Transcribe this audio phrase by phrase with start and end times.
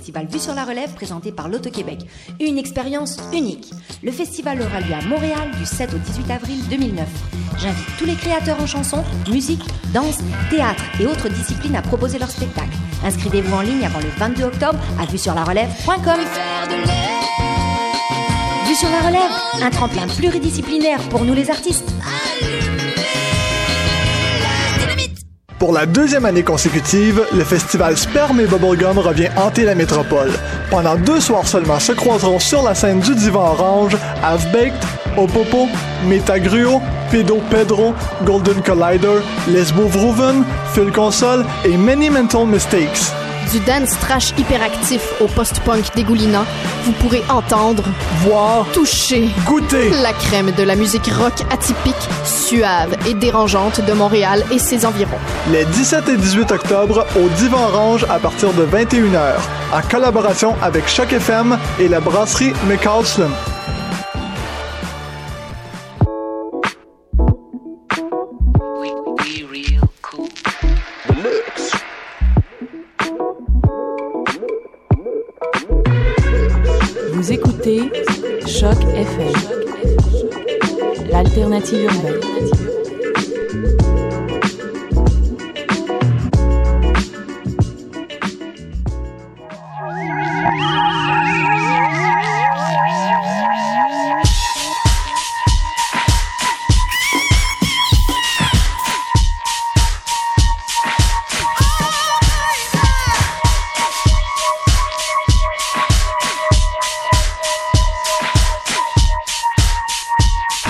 [0.00, 1.98] festival Vue sur la Relève présenté par l'Auto-Québec.
[2.40, 3.70] Une expérience unique.
[4.02, 7.06] Le festival aura lieu à Montréal du 7 au 18 avril 2009.
[7.58, 9.62] J'invite tous les créateurs en chansons, musique,
[9.92, 10.18] danse,
[10.48, 12.74] théâtre et autres disciplines à proposer leur spectacle.
[13.04, 16.20] Inscrivez-vous en ligne avant le 22 octobre à vue sur la relève.com.
[18.66, 21.92] Vue sur la relève, un tremplin pluridisciplinaire pour nous les artistes.
[25.60, 30.30] Pour la deuxième année consécutive, le festival Sperme et Bubblegum revient hanter la métropole.
[30.70, 34.72] Pendant deux soirs seulement se croiseront sur la scène du Divan Orange Half-Baked,
[35.18, 35.68] Opopo,
[36.06, 37.92] Metagruo, Pedo Pedro,
[38.24, 40.44] Golden Collider, Lesbo Vroven,
[40.94, 43.12] Console et Many Mental Mistakes.
[43.52, 46.44] Du dance trash hyperactif au post-punk dégoulinant,
[46.84, 47.82] vous pourrez entendre,
[48.18, 54.44] voir, toucher, goûter la crème de la musique rock atypique, suave et dérangeante de Montréal
[54.52, 55.18] et ses environs.
[55.50, 59.34] Les 17 et 18 octobre au Divan Orange à partir de 21h,
[59.72, 63.30] en collaboration avec Choc FM et la brasserie McCallston.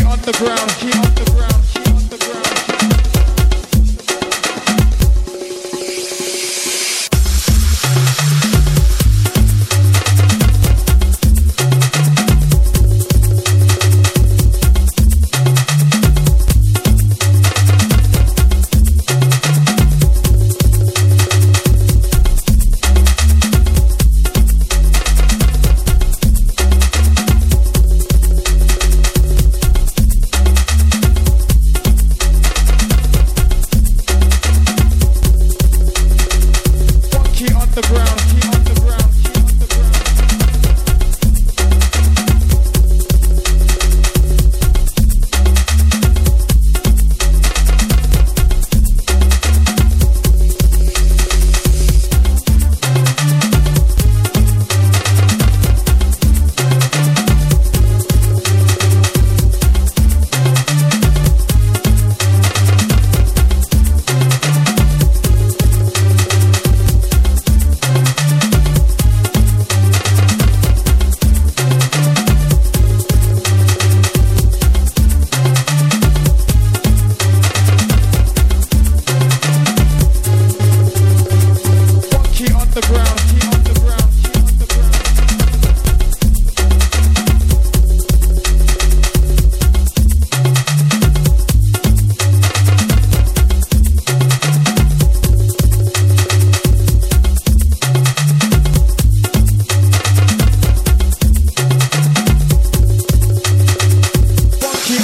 [0.00, 1.11] on the ground.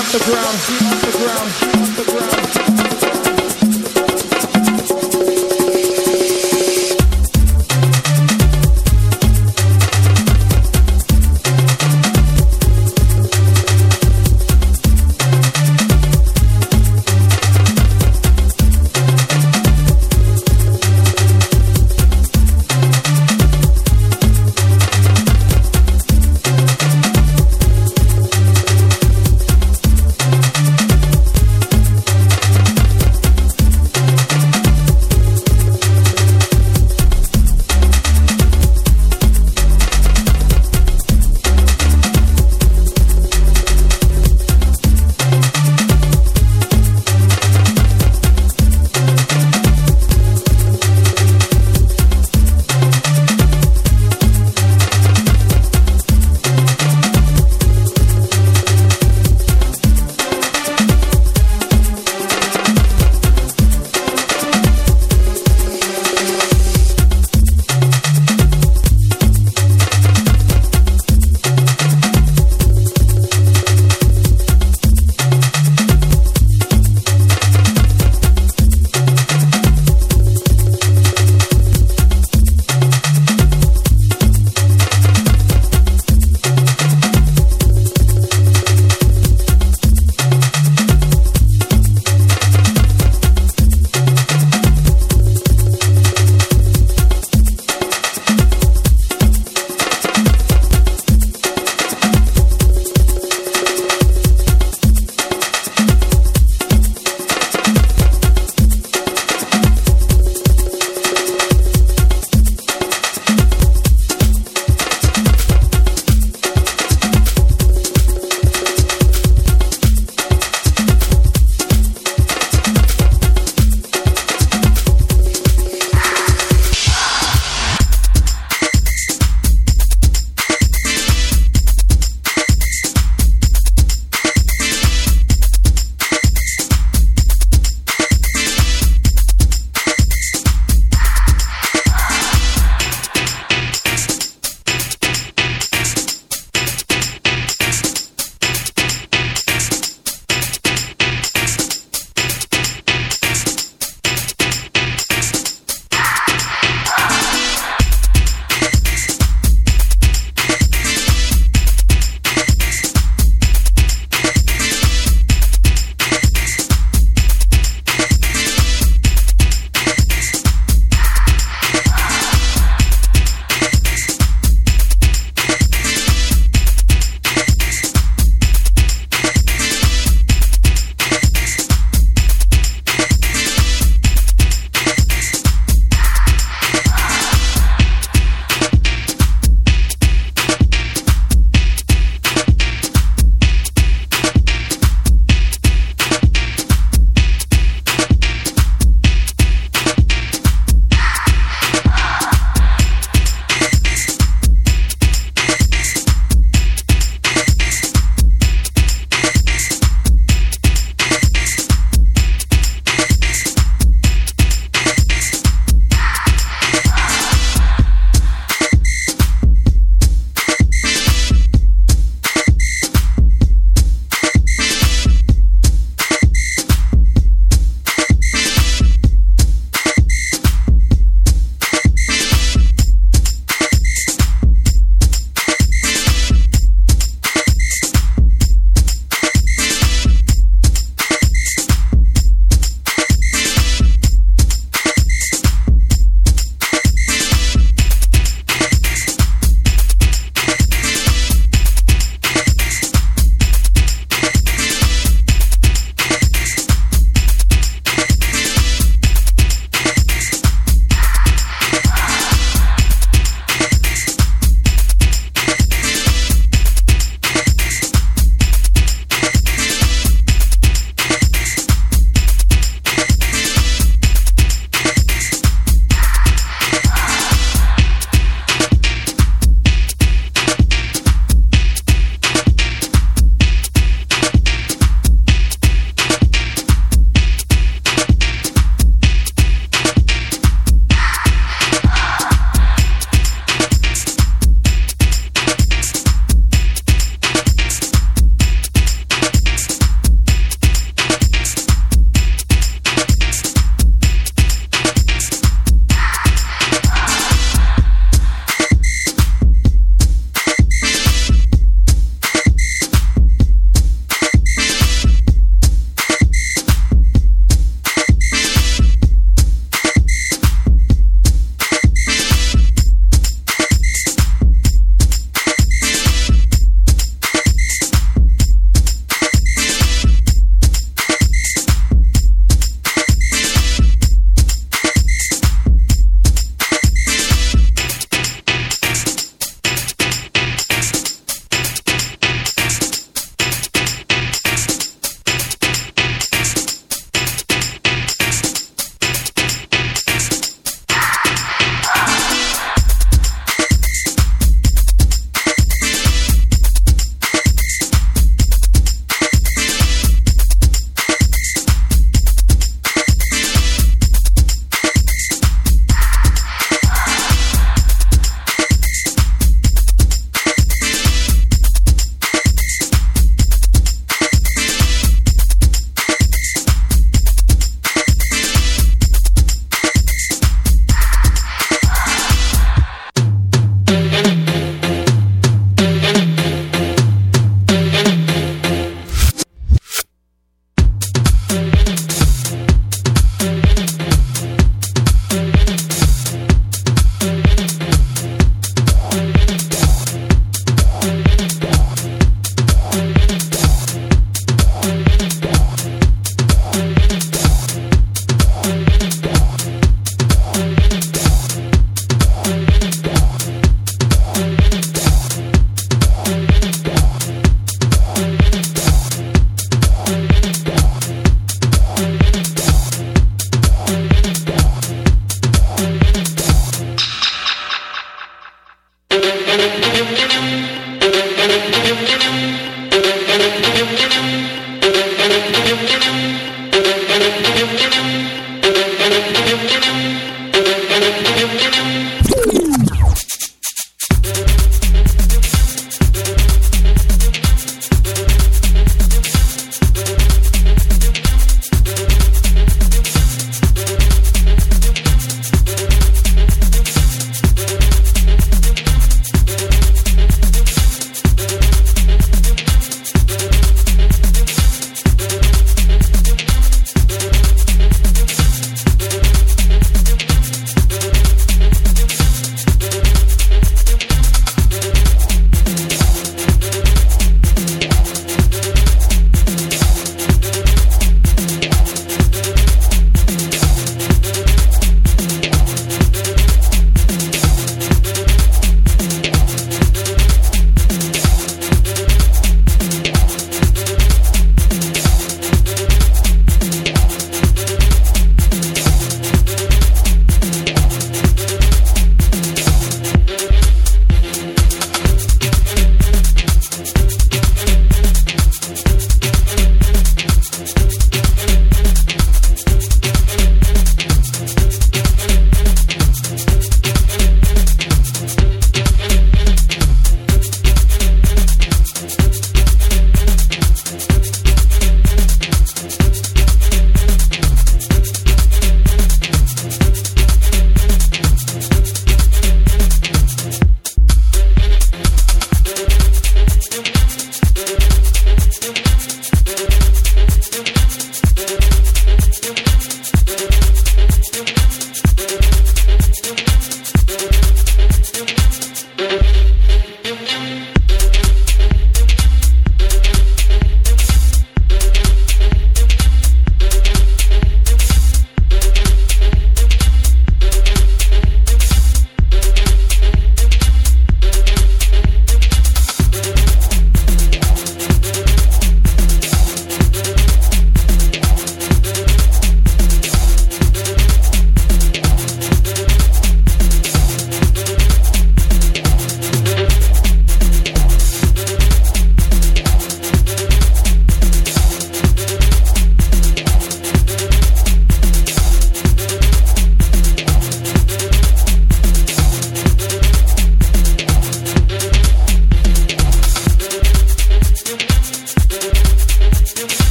[0.00, 0.56] off the ground,
[0.86, 1.50] off the ground,
[1.82, 2.99] off the ground.